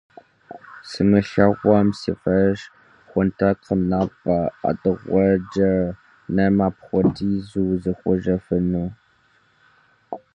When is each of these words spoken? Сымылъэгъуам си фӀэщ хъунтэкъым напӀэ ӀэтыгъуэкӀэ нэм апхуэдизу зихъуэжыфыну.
Сымылъэгъуам 0.89 1.87
си 1.99 2.13
фӀэщ 2.21 2.59
хъунтэкъым 3.09 3.81
напӀэ 3.91 4.39
ӀэтыгъуэкӀэ 4.61 5.73
нэм 6.35 6.57
апхуэдизу 6.67 7.69
зихъуэжыфыну. 7.81 8.89